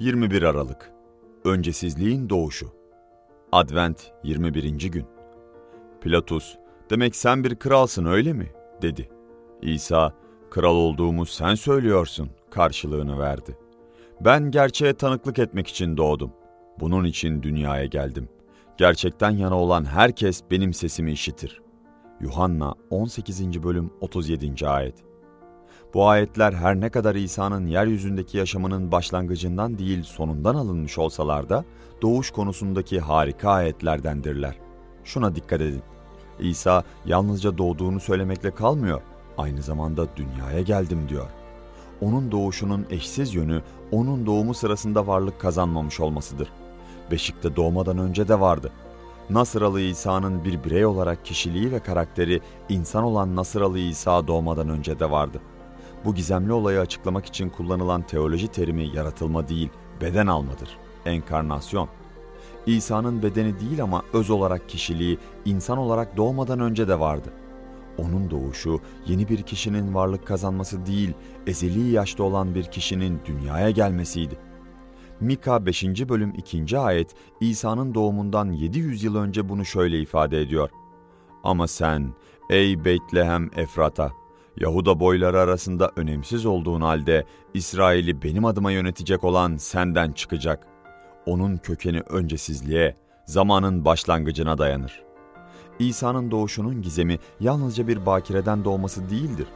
[0.00, 0.92] 21 Aralık
[1.44, 2.66] Öncesizliğin Doğuşu
[3.52, 4.90] Advent 21.
[4.90, 5.06] gün
[6.00, 6.56] Pilatus,
[6.90, 8.52] demek sen bir kralsın öyle mi?
[8.82, 9.08] dedi.
[9.62, 10.12] İsa,
[10.50, 13.58] kral olduğumu sen söylüyorsun karşılığını verdi.
[14.20, 16.32] Ben gerçeğe tanıklık etmek için doğdum.
[16.80, 18.28] Bunun için dünyaya geldim.
[18.76, 21.62] Gerçekten yana olan herkes benim sesimi işitir.
[22.20, 23.62] Yuhanna 18.
[23.62, 24.68] bölüm 37.
[24.68, 25.13] ayet
[25.94, 31.64] bu ayetler her ne kadar İsa'nın yeryüzündeki yaşamının başlangıcından değil sonundan alınmış olsalar da
[32.02, 34.56] doğuş konusundaki harika ayetlerdendirler.
[35.04, 35.82] Şuna dikkat edin.
[36.40, 39.00] İsa yalnızca doğduğunu söylemekle kalmıyor,
[39.38, 41.26] aynı zamanda dünyaya geldim diyor.
[42.00, 46.48] Onun doğuşunun eşsiz yönü onun doğumu sırasında varlık kazanmamış olmasıdır.
[47.10, 48.72] Beşikte doğmadan önce de vardı.
[49.30, 55.10] Nasıralı İsa'nın bir birey olarak kişiliği ve karakteri insan olan Nasıralı İsa doğmadan önce de
[55.10, 55.53] vardı.''
[56.04, 59.68] Bu gizemli olayı açıklamak için kullanılan teoloji terimi yaratılma değil,
[60.00, 60.68] beden almadır.
[61.06, 61.88] Enkarnasyon.
[62.66, 67.32] İsa'nın bedeni değil ama öz olarak kişiliği insan olarak doğmadan önce de vardı.
[67.98, 71.12] Onun doğuşu yeni bir kişinin varlık kazanması değil,
[71.46, 74.38] ezeli yaşta olan bir kişinin dünyaya gelmesiydi.
[75.20, 75.84] Mika 5.
[75.84, 76.78] bölüm 2.
[76.78, 80.70] ayet İsa'nın doğumundan 700 yıl önce bunu şöyle ifade ediyor.
[81.44, 82.14] Ama sen
[82.50, 84.12] ey Beytlehem Efrata
[84.60, 87.24] Yahuda boyları arasında önemsiz olduğun halde
[87.54, 90.66] İsrail'i benim adıma yönetecek olan senden çıkacak.
[91.26, 92.94] Onun kökeni öncesizliğe,
[93.26, 95.02] zamanın başlangıcına dayanır.
[95.78, 99.46] İsa'nın doğuşunun gizemi yalnızca bir bakireden doğması değildir.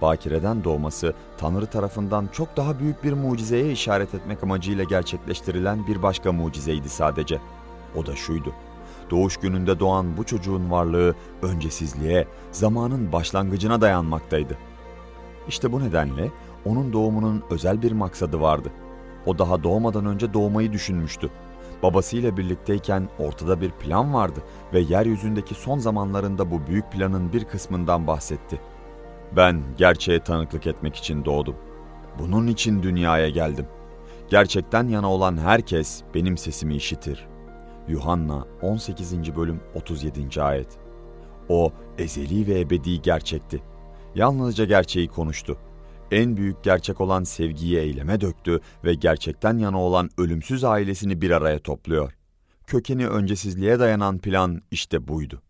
[0.00, 6.32] Bakireden doğması Tanrı tarafından çok daha büyük bir mucizeye işaret etmek amacıyla gerçekleştirilen bir başka
[6.32, 7.40] mucizeydi sadece.
[7.96, 8.52] O da şuydu
[9.10, 14.58] doğuş gününde doğan bu çocuğun varlığı öncesizliğe, zamanın başlangıcına dayanmaktaydı.
[15.48, 16.30] İşte bu nedenle
[16.64, 18.70] onun doğumunun özel bir maksadı vardı.
[19.26, 21.30] O daha doğmadan önce doğmayı düşünmüştü.
[21.82, 24.40] Babasıyla birlikteyken ortada bir plan vardı
[24.72, 28.60] ve yeryüzündeki son zamanlarında bu büyük planın bir kısmından bahsetti.
[29.36, 31.56] Ben gerçeğe tanıklık etmek için doğdum.
[32.18, 33.66] Bunun için dünyaya geldim.
[34.30, 37.37] Gerçekten yana olan herkes benim sesimi işitir.''
[37.88, 39.36] Yuhanna 18.
[39.36, 40.42] bölüm 37.
[40.42, 40.78] ayet.
[41.48, 43.62] O ezeli ve ebedi gerçekti.
[44.14, 45.58] Yalnızca gerçeği konuştu.
[46.10, 51.58] En büyük gerçek olan sevgiyi eyleme döktü ve gerçekten yana olan ölümsüz ailesini bir araya
[51.58, 52.12] topluyor.
[52.66, 55.42] Kökeni öncesizliğe dayanan plan işte buydu.